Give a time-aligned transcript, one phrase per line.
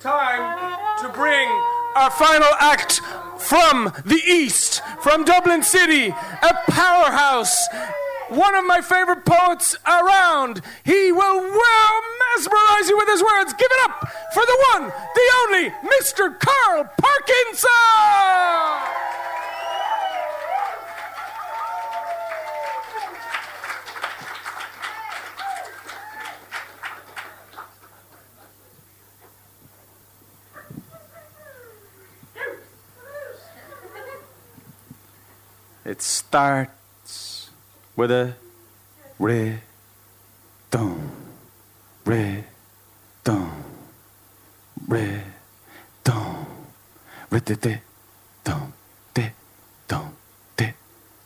[0.00, 1.46] time to bring
[1.94, 3.02] our final act
[3.36, 7.68] from the East, from Dublin City, a powerhouse,
[8.30, 10.62] one of my favorite poets around.
[10.84, 12.02] He will well
[12.36, 13.52] mesmerize you with his words.
[13.52, 16.38] Give it up for the one, the only, Mr.
[16.38, 18.59] Karl Parkinson!
[35.90, 37.50] It starts
[37.96, 38.34] with a
[39.18, 39.58] re
[40.70, 41.10] dum
[42.04, 42.44] re
[43.24, 43.64] dum
[44.86, 45.20] re
[46.04, 46.46] dum
[47.28, 47.80] re de de
[49.14, 49.32] de
[49.88, 50.16] dum
[50.54, 50.74] de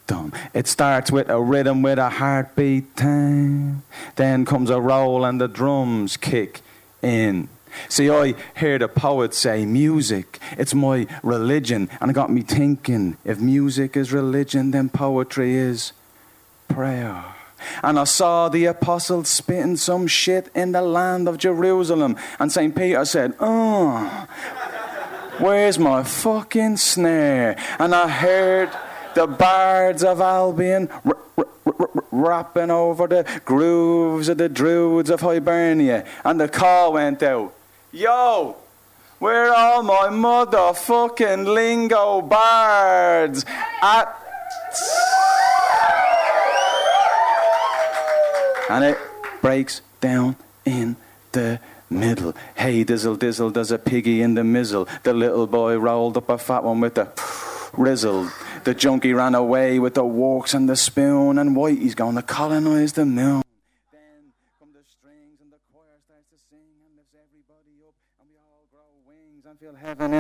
[0.06, 0.32] dum.
[0.54, 3.82] It starts with a rhythm with a heartbeat time.
[4.16, 6.62] Then comes a roll and the drums kick
[7.02, 7.50] in.
[7.88, 11.88] See, I heard a poet say, music, it's my religion.
[12.00, 15.92] And it got me thinking, if music is religion, then poetry is
[16.68, 17.24] prayer.
[17.82, 22.16] And I saw the apostles spitting some shit in the land of Jerusalem.
[22.38, 22.74] And St.
[22.74, 24.26] Peter said, Oh,
[25.38, 27.56] where's my fucking snare?
[27.78, 28.70] And I heard
[29.14, 35.20] the bards of Albion r- r- r- rapping over the grooves of the druids of
[35.20, 36.04] Hibernia.
[36.24, 37.54] And the call went out.
[37.94, 38.56] Yo,
[39.20, 43.44] where are my motherfucking lingo birds?
[43.80, 44.12] At
[48.68, 48.98] and it
[49.40, 50.34] breaks down
[50.64, 50.96] in
[51.30, 52.34] the middle.
[52.56, 54.88] Hey, dizzle dizzle, there's a piggy in the mizzle.
[55.04, 57.04] The little boy rolled up a fat one with the
[57.74, 58.28] rizzle.
[58.64, 62.94] The junkie ran away with the walks and the spoon, and Whitey's going to colonize
[62.94, 63.42] the moon.
[63.92, 68.28] Then come the strings, and the choir starts to sing and lifts everybody up, and
[68.30, 69.60] we all grow wings and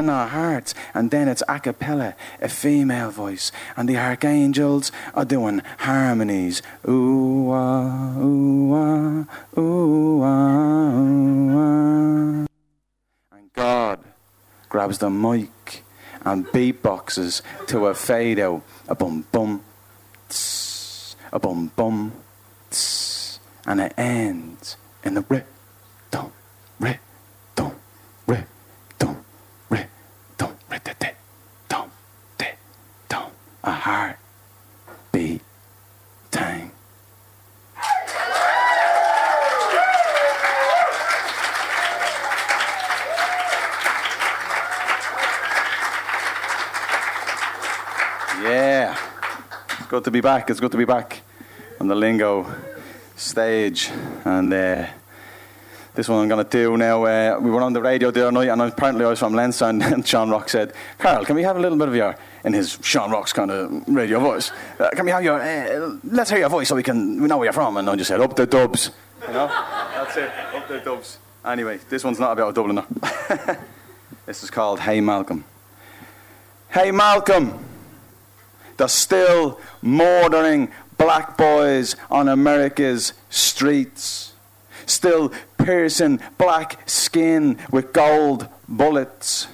[0.04, 0.74] feel in our hearts.
[0.92, 6.62] And then it's a cappella, a female voice, and the archangels are doing harmonies.
[6.88, 9.24] Ooh ah, ooh ah,
[9.58, 12.46] ooh ah, ooh ah.
[13.32, 14.00] And God
[14.68, 15.82] grabs the mic
[16.24, 18.62] and beatboxes to a fade out.
[18.88, 19.62] A bum bum,
[21.32, 22.12] a bum bum,
[23.66, 25.42] and it ends in the re,
[26.10, 26.30] dum,
[26.78, 26.98] re,
[27.54, 27.72] dum,
[28.26, 28.44] re,
[28.98, 29.16] dum,
[29.70, 29.86] re,
[30.36, 31.14] dum, re, de, de,
[31.68, 31.90] dum,
[32.36, 32.46] de,
[33.08, 33.30] dum.
[33.64, 34.18] A heart
[35.12, 35.40] beat
[36.30, 36.72] time.
[48.42, 48.94] Yeah.
[49.78, 50.50] It's good to be back.
[50.50, 51.20] It's good to be back
[51.78, 52.52] on the lingo
[53.14, 53.92] stage.
[54.24, 54.86] And uh,
[55.94, 57.04] this one I'm going to do now.
[57.04, 59.66] Uh, we were on the radio the other night, and apparently I was from Leinster,
[59.68, 62.76] and, Sean Rock said, Karl, can we have a little bit of your, in his
[62.82, 64.50] Sean Rock's kind of radio voice,
[64.80, 67.36] uh, can we have your, uh, let's hear your voice so we can we know
[67.36, 67.76] where you're from?
[67.76, 68.90] And I just said, up the dubs.
[69.28, 69.46] You know?
[69.46, 71.18] That's it, up the dubs.
[71.44, 73.58] Anyway, this one's not about a Dubliner.
[74.26, 75.44] this is called Hey Malcolm.
[76.68, 77.73] Hey Malcolm!
[78.76, 84.32] The still murdering black boys on America's streets,
[84.86, 89.48] still piercing black skin with gold bullets.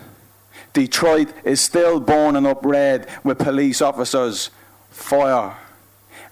[0.72, 4.50] Detroit is still burning up red with police officers'
[4.90, 5.56] fire.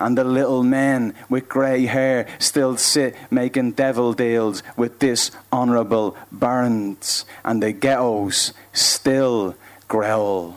[0.00, 7.24] And the little men with grey hair still sit making devil deals with dishonourable barons.
[7.44, 9.56] And the ghettos still
[9.88, 10.56] growl.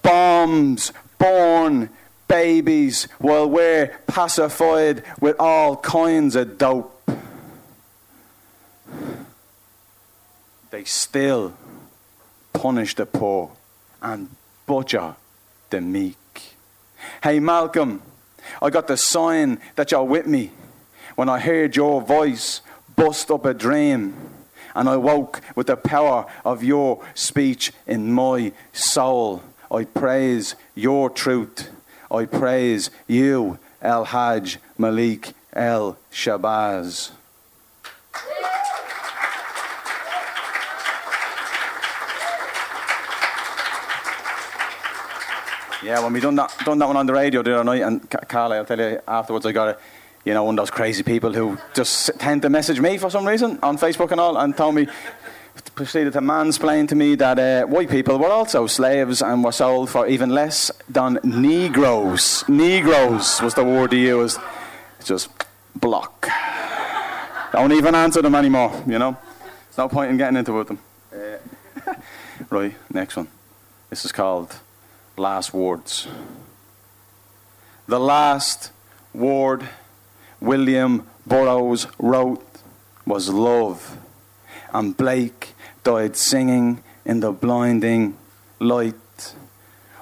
[0.00, 1.88] Bombs born
[2.26, 7.08] babies while we're pacified with all kinds of dope.
[10.70, 11.54] They still
[12.52, 13.52] punish the poor
[14.02, 14.30] and
[14.66, 15.14] butcher
[15.70, 16.56] the meek.
[17.22, 18.02] Hey, Malcolm,
[18.60, 20.50] I got the sign that you're with me
[21.14, 22.62] when I heard your voice
[22.96, 24.14] bust up a dream.
[24.74, 29.42] And I woke with the power of your speech in my soul.
[29.72, 31.70] I praise your truth.
[32.10, 37.12] I praise you, El Hajj Malik El Shabazz.
[45.82, 48.08] Yeah, when we done that, done that one on the radio the other night, and
[48.28, 49.78] Carly, I'll tell you afterwards, I got a,
[50.24, 53.26] you know, one of those crazy people who just tend to message me for some
[53.26, 54.86] reason on Facebook and all, and tell me,
[55.74, 59.90] proceeded to mansplain to me that uh, white people were also slaves and were sold
[59.90, 62.44] for even less than Negroes.
[62.48, 64.38] Negroes was the word he used.
[65.04, 65.30] Just
[65.74, 66.28] block.
[67.52, 69.16] Don't even answer them anymore, you know?
[69.64, 70.78] There's no point in getting into it with them.
[72.50, 73.28] Right, next one.
[73.88, 74.58] This is called
[75.16, 76.08] Last Words.
[77.86, 78.72] The last
[79.14, 79.68] word
[80.40, 82.44] William Burroughs wrote
[83.06, 83.98] was love,
[84.72, 85.51] and Blake
[85.84, 88.16] died singing in the blinding
[88.58, 89.34] light.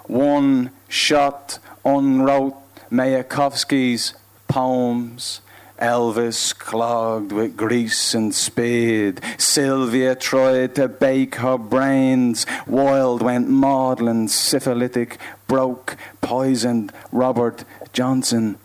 [0.05, 2.57] One shot unwrote
[2.91, 4.15] Mayakovsky's
[4.49, 5.41] poems.
[5.81, 9.21] Elvis clogged with grease and speed.
[9.39, 12.45] Sylvia tried to bake her brains.
[12.67, 15.17] Wilde went maudlin, syphilitic,
[15.47, 16.93] broke, poisoned.
[17.11, 18.59] Robert Johnson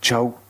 [0.00, 0.41] choked.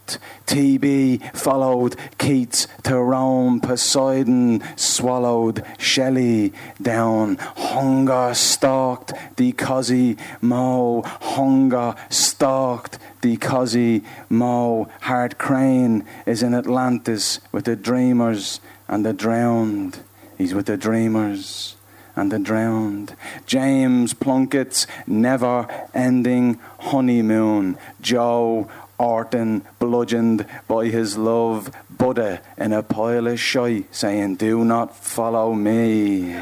[0.46, 3.60] TB followed Keats to Rome.
[3.60, 7.36] Poseidon swallowed Shelley down.
[7.36, 11.02] Hunger stalked the Cosimo.
[11.02, 14.88] Hunger stalked the Cosimo.
[15.02, 20.00] Hart Crane is in Atlantis with the dreamers and the drowned.
[20.36, 21.76] He's with the dreamers
[22.14, 23.16] and the drowned.
[23.46, 27.78] James Plunkett's never ending honeymoon.
[28.00, 28.68] Joe
[28.98, 31.70] Orton bludgeoned by his love.
[31.90, 36.36] Buddha in a pile of shite saying, Do not follow me.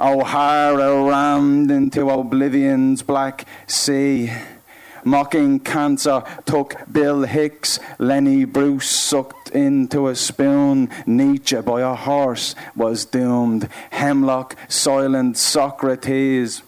[0.00, 4.30] O'Hara rammed into oblivion's black sea.
[5.04, 7.80] Mocking cancer took Bill Hicks.
[7.98, 10.90] Lenny Bruce sucked into a spoon.
[11.06, 13.68] Nietzsche by a horse was doomed.
[13.90, 16.62] Hemlock silent Socrates.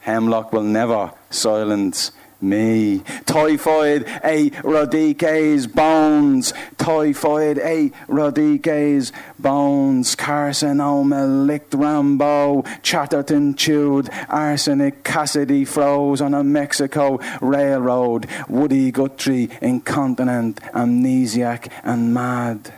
[0.00, 3.00] Hemlock will never silence me.
[3.26, 4.50] Typhoid A.
[4.62, 6.52] Rodriguez bones.
[6.78, 7.90] Typhoid A.
[8.08, 10.16] Rodriguez bones.
[10.16, 12.82] Carcinoma licked Rimbaud.
[12.82, 15.04] Chatterton chewed arsenic.
[15.04, 18.26] Cassady froze on a Mexico railroad.
[18.48, 22.72] Woody Guthrie incontinent, amnesiac and mad.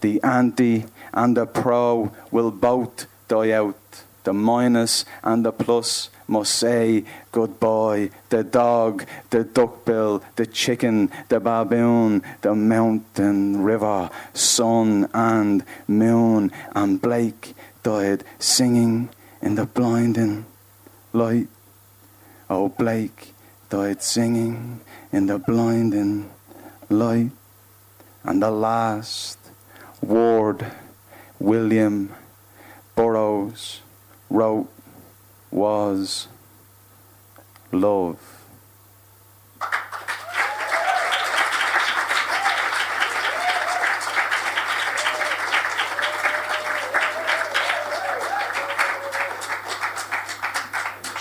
[0.00, 3.76] The anti and the pro will both die out.
[4.24, 8.10] The minus and the plus must say goodbye.
[8.30, 16.52] The dog, the duckbill, the chicken, the baboon, the mountain, river, sun and moon.
[16.74, 19.10] And Blake died singing
[19.42, 20.46] in the blinding
[21.12, 21.48] light.
[22.48, 23.34] Oh, Blake
[23.68, 24.80] died singing
[25.12, 26.30] in the blinding
[26.88, 27.30] light.
[28.22, 29.38] And the last
[30.00, 30.72] word
[31.38, 32.14] William
[32.96, 33.80] Burroughs
[34.30, 34.68] wrote
[35.50, 36.28] was
[37.72, 38.18] love.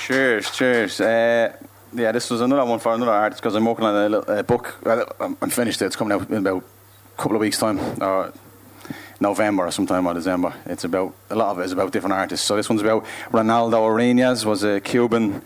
[0.06, 1.00] Cheers, cheers.
[1.00, 1.56] Uh,
[1.94, 4.76] yeah, this was another one for another artist because I'm working on a, a book.
[4.86, 5.86] I'm finished it.
[5.86, 7.80] It's coming out in about a couple of weeks' time.
[8.02, 8.34] Or
[9.24, 10.54] November or sometime or December.
[10.66, 12.46] It's about a lot of it is about different artists.
[12.46, 15.42] So this one's about Reinaldo Arenas, was a Cuban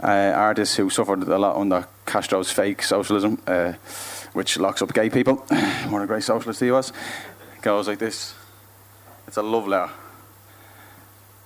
[0.00, 3.72] uh, artist who suffered a lot under Castro's fake socialism, uh,
[4.34, 5.36] which locks up gay people.
[5.88, 6.92] what a great socialist he was.
[7.62, 8.34] Goes like this.
[9.26, 9.92] It's a love letter.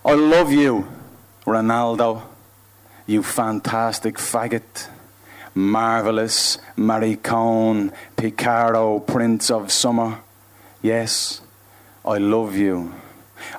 [0.05, 0.89] I love you,
[1.45, 2.23] Ronaldo.
[3.07, 4.89] You fantastic faggot.
[5.55, 10.19] Marvelous Maricon, Picaro, Prince of Summer.
[10.83, 11.41] Yes,
[12.07, 12.95] I love you.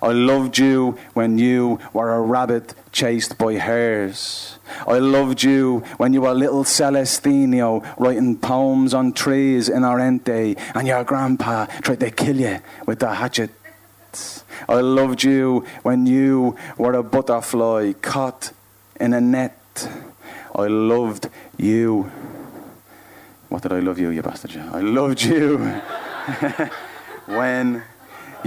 [0.01, 4.57] I loved you when you were a rabbit chased by hares.
[4.87, 10.87] I loved you when you were little Celestino writing poems on trees in Arente and
[10.87, 13.51] your grandpa tried to kill you with the hatchet.
[14.67, 18.51] I loved you when you were a butterfly caught
[18.99, 19.89] in a net.
[20.55, 22.11] I loved you.
[23.49, 24.57] What did I love you, you bastard?
[24.57, 25.57] I loved you
[27.27, 27.83] when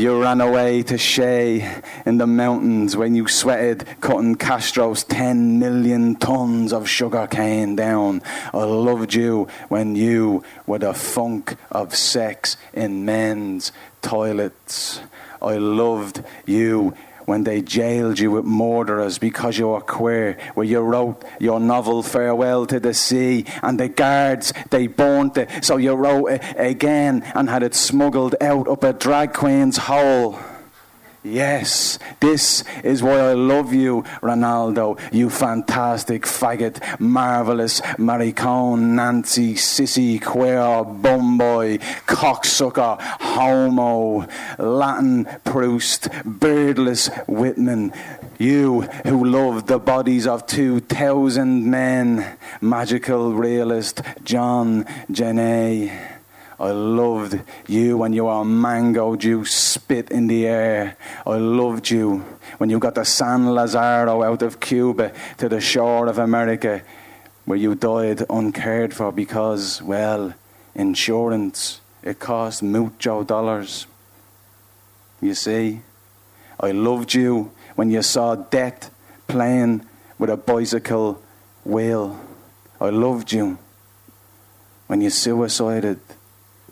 [0.01, 6.17] you ran away to Shea in the mountains when you sweated cutting Castro's 10 million
[6.17, 8.23] tons of sugar cane down.
[8.55, 15.01] I loved you when you were the funk of sex in men's toilets.
[15.43, 16.95] I loved you
[17.31, 22.03] when they jailed you with murderers because you were queer, where you wrote your novel
[22.03, 27.23] Farewell to the Sea, and the guards, they burnt it, so you wrote it again
[27.37, 30.41] and had it smuggled out up a drag queen's hole.
[31.23, 40.23] Yes, this is why I love you, Reinaldo, you fantastic faggot, marvellous maricon, Nancy, sissy,
[40.23, 44.27] queer, bumboy, cocksucker, homo,
[44.59, 47.93] Latin Proust, beardless Whitman.
[48.39, 56.10] You who loved the bodies of 2,000 men, magical realist John Genet.
[56.61, 60.95] I loved you when you were mango juice spit in the air.
[61.27, 62.19] I loved you
[62.59, 66.83] when you got the San Lazaro out of Cuba to the shore of America
[67.47, 70.35] where you died uncared for because, well,
[70.75, 73.87] insurance, it cost mucho dollars.
[75.23, 75.81] You see,
[76.61, 78.91] I loved you when you saw death
[79.29, 79.87] playing
[80.19, 81.23] with a bicycle
[81.65, 82.21] wheel.
[82.79, 83.57] I loved you
[84.89, 86.01] when you suicided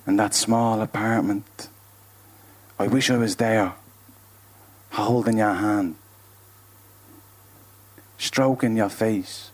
[0.08, 1.68] in that small apartment.
[2.78, 3.74] I wish I was there,
[4.92, 5.96] holding your hand,
[8.16, 9.50] stroking your face,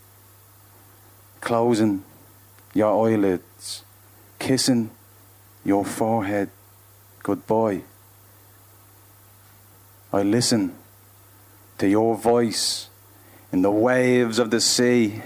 [1.41, 2.05] closing
[2.73, 3.83] your eyelids,
[4.39, 4.91] kissing
[5.65, 6.49] your forehead
[7.21, 7.81] goodbye.
[10.13, 10.73] I listen
[11.79, 12.87] to your voice
[13.51, 15.21] in the waves of the sea,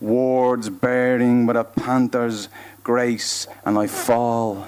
[0.00, 2.48] words bearing with a panther's
[2.82, 4.66] grace, and I fall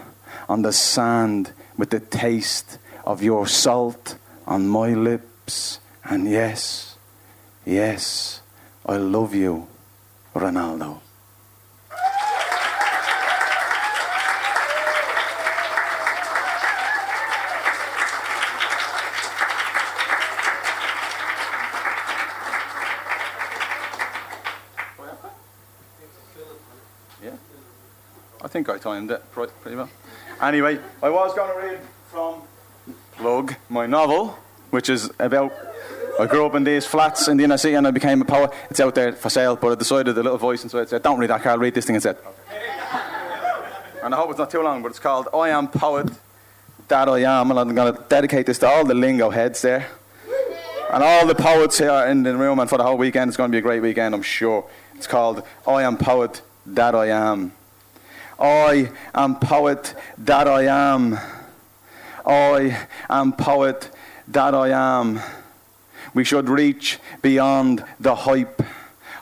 [0.48, 4.16] on the sand with the taste of your salt
[4.46, 5.80] on my lips.
[6.04, 6.96] And yes,
[7.64, 8.40] yes,
[8.86, 9.68] I love you,
[10.34, 11.02] Reinaldo.
[27.22, 27.30] Yeah,
[28.42, 29.90] I think I timed it pretty well.
[30.40, 32.42] Anyway, I was going to read from
[33.16, 34.38] Plug, my novel,
[34.70, 35.52] which is about.
[36.20, 38.52] I grew up in these flats in the inner city and I became a poet.
[38.70, 41.30] It's out there for sale, but I decided a little voice inside said, Don't read
[41.30, 42.16] that, Karl, read this thing instead.
[44.02, 46.10] and I hope it's not too long, but it's called I Am Poet,
[46.88, 49.88] That I Am, and I'm going to dedicate this to all the lingo heads there.
[50.92, 53.50] And all the poets here in the room, and for the whole weekend, it's going
[53.50, 54.68] to be a great weekend, I'm sure.
[54.94, 56.42] It's called I Am Poet,
[56.74, 57.52] That I Am.
[58.38, 61.18] I am poet that I am.
[62.24, 63.90] I am poet
[64.28, 65.20] that I am.
[66.14, 68.62] We should reach beyond the hype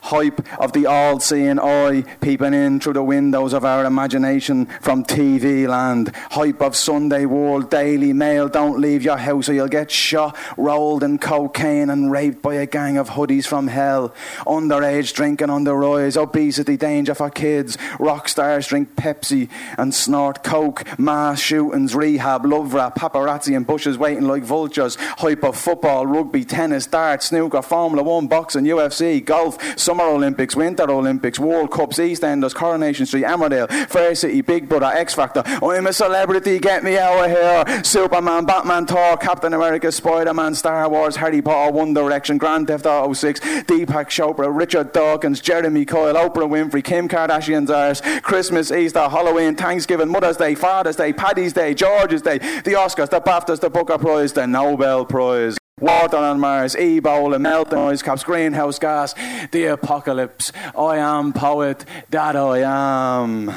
[0.06, 5.04] hype of the all seeing eye peeping in through the windows of our imagination from
[5.04, 6.12] TV land.
[6.30, 11.02] Hype of Sunday World, Daily Mail, don't leave your house or you'll get shot, rolled
[11.02, 14.14] in cocaine and raped by a gang of hoodies from hell.
[14.46, 17.76] Underage drinking on the rise, obesity danger for kids.
[17.98, 20.84] Rock stars drink Pepsi and snort coke.
[20.98, 24.96] Mass shootings, rehab, love rap, paparazzi and bushes waiting like vultures.
[25.18, 29.58] Hype of football, rugby, tennis, darts, snooker, Formula One, boxing, UFC, golf.
[29.78, 34.94] Some Summer Olympics, Winter Olympics, World Cups, EastEnders, Coronation Street, Emmerdale, Fair City, Big Brother,
[34.94, 35.42] X Factor.
[35.62, 37.82] Oh, I'm a celebrity, get me out of here.
[37.82, 42.84] Superman, Batman, Thor, Captain America, Spider Man, Star Wars, Harry Potter, One Direction, Grand Theft
[42.84, 49.08] Auto 6, Deepak Chopra, Richard Dawkins, Jeremy Kyle, Oprah Winfrey, Kim Kardashian's ours, Christmas, Easter,
[49.08, 53.70] Halloween, Thanksgiving, Mother's Day, Father's Day, Paddy's Day, George's Day, the Oscars, the BAFTAs, the
[53.70, 55.56] Booker Prize, the Nobel Prize.
[55.78, 59.12] Water on Mars, Ebola, melting ice caps, greenhouse gas,
[59.50, 60.50] the apocalypse.
[60.74, 63.52] I am poet, that I am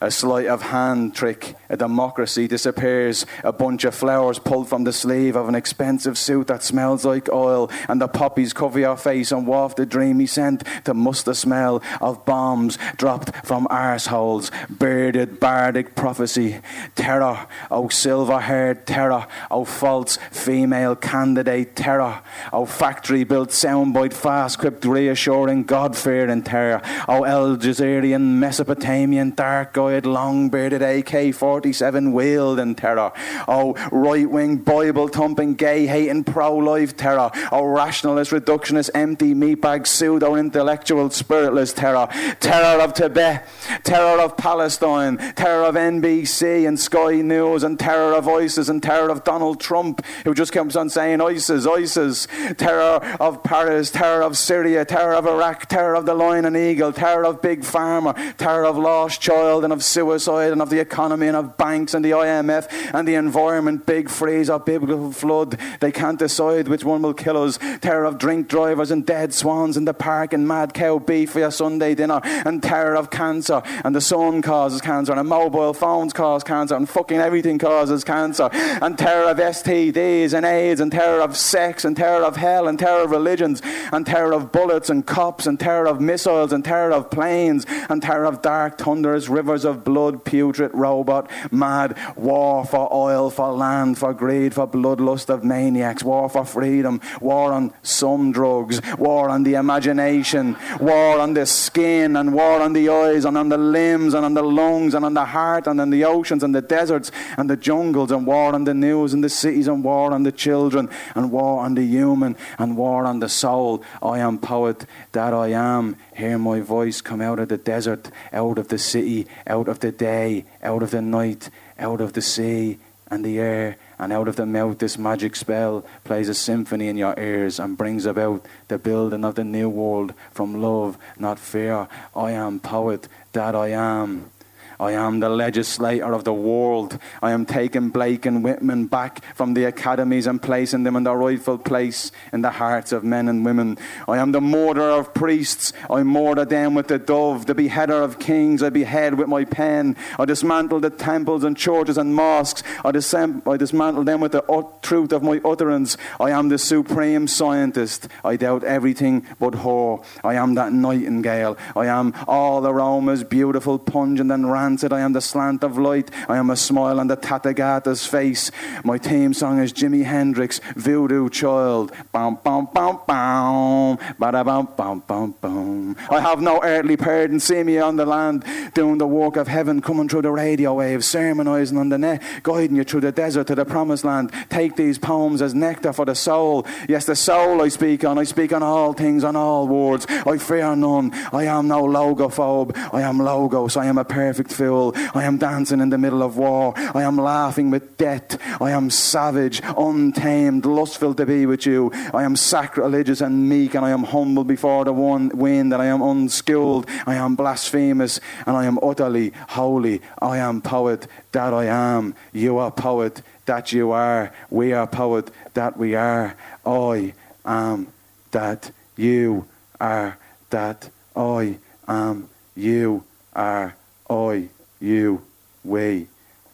[0.00, 4.92] a sleight of hand trick, a democracy disappears, a bunch of flowers pulled from the
[4.92, 9.32] sleeve of an expensive suit that smells like oil, and the poppies cover your face
[9.32, 15.40] and waft the dreamy scent to must the smell of bombs dropped from arseholes, bearded
[15.40, 16.60] bardic prophecy,
[16.94, 24.58] terror, oh silver haired terror, oh false female candidate terror, oh factory built soundbite fast,
[24.58, 29.72] quipped reassuring God fearing terror, O oh Algerian Mesopotamian dark
[30.06, 33.12] long bearded AK 47 wielding terror.
[33.46, 37.30] Oh, right wing Bible thumping, gay hating, pro life terror.
[37.52, 42.08] Oh, rationalist, reductionist, empty meatbag, pseudo intellectual, spiritless terror.
[42.40, 43.48] Terror of Tibet,
[43.84, 49.10] terror of Palestine, terror of NBC and Sky News, and terror of ISIS, and terror
[49.10, 52.26] of Donald Trump, who just keeps on saying ISIS, ISIS.
[52.56, 56.92] Terror of Paris, terror of Syria, terror of Iraq, terror of the Lion and Eagle,
[56.92, 61.26] terror of Big Pharma, terror of Lost Child and of suicide and of the economy
[61.26, 65.58] and of banks and the IMF and the environment, big freeze or biblical flood.
[65.80, 67.58] They can't decide which one will kill us.
[67.80, 71.40] Terror of drink drivers and dead swans in the park and mad cow beef for
[71.40, 76.12] your Sunday dinner and terror of cancer and the sun causes cancer and mobile phones
[76.12, 81.20] cause cancer and fucking everything causes cancer and terror of STDs and AIDS and terror
[81.20, 85.06] of sex and terror of hell and terror of religions and terror of bullets and
[85.06, 89.64] cops and terror of missiles and terror of planes and terror of dark thunderous rivers
[89.68, 95.44] of blood, putrid robot, mad war for oil, for land, for greed, for bloodlust of
[95.44, 101.46] maniacs, war for freedom, war on some drugs, war on the imagination, war on the
[101.46, 105.04] skin, and war on the eyes, and on the limbs, and on the lungs, and
[105.04, 108.54] on the heart, and on the oceans, and the deserts, and the jungles, and war
[108.54, 111.84] on the news, and the cities, and war on the children, and war on the
[111.84, 113.82] human, and war on the soul.
[114.02, 115.96] I am poet that I am.
[116.18, 119.92] Hear my voice come out of the desert, out of the city, out of the
[119.92, 121.48] day, out of the night,
[121.78, 125.84] out of the sea and the air, and out of the mouth this magic spell
[126.02, 130.12] plays a symphony in your ears and brings about the building of the new world
[130.32, 131.86] from love, not fear.
[132.16, 134.32] I am poet that I am.
[134.80, 136.98] I am the legislator of the world.
[137.20, 141.16] I am taking Blake and Whitman back from the academies and placing them in their
[141.16, 143.76] rightful place in the hearts of men and women.
[144.06, 145.72] I am the murderer of priests.
[145.90, 147.46] I murder them with the dove.
[147.46, 148.62] The beheader of kings.
[148.62, 149.96] I behead with my pen.
[150.16, 152.62] I dismantle the temples and churches and mosques.
[152.84, 155.96] I, I dismantle them with the ut- truth of my utterance.
[156.20, 158.06] I am the supreme scientist.
[158.24, 159.98] I doubt everything but her.
[160.22, 161.58] I am that nightingale.
[161.74, 166.10] I am all aromas, beautiful, pungent, and random I am the slant of light.
[166.28, 168.50] I am a smile on the Tathagata's face.
[168.84, 171.90] My theme song is Jimi Hendrix, Voodoo Child.
[172.12, 173.96] Bum, bum, bum, bum.
[174.20, 175.96] Bada, bum, bum, bum, bum.
[176.10, 177.40] I have no earthly burden.
[177.40, 178.44] See me on the land,
[178.74, 182.76] doing the work of heaven, coming through the radio waves, sermonizing on the net, guiding
[182.76, 184.30] you through the desert to the promised land.
[184.50, 186.66] Take these poems as nectar for the soul.
[186.90, 188.18] Yes, the soul I speak on.
[188.18, 190.06] I speak on all things, on all words.
[190.10, 191.14] I fear none.
[191.32, 192.76] I am no logophobe.
[192.92, 193.78] I am logos.
[193.78, 194.92] I am a perfect fool.
[195.14, 196.74] I am dancing in the middle of war.
[196.76, 198.36] I am laughing with death.
[198.60, 201.90] I am savage, untamed, lustful to be with you.
[202.12, 205.86] I am sacrilegious and meek, and I am humble before the one wind, and I
[205.86, 206.86] am unskilled.
[207.06, 210.02] I am blasphemous, and I am utterly holy.
[210.20, 212.14] I am poet that I am.
[212.32, 214.32] You are poet that you are.
[214.50, 216.36] We are poet that we are.
[216.66, 217.88] I am
[218.32, 219.46] that you
[219.80, 220.18] are.
[220.50, 222.28] That I am.
[222.56, 223.76] You are.
[224.10, 224.48] I,
[224.80, 225.22] you,
[225.64, 226.06] we.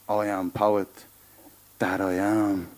[0.09, 0.89] I am poet
[1.79, 2.69] that I am.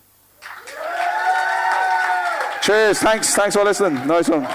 [2.61, 2.99] Cheers.
[2.99, 3.33] Thanks.
[3.33, 4.05] Thanks for listening.
[4.05, 4.47] Nice one.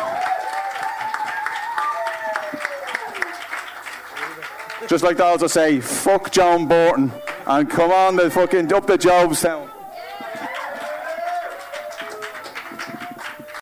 [4.88, 7.10] Just like to also say, fuck Joan Burton
[7.46, 9.71] and come on the fucking up the Jobstown.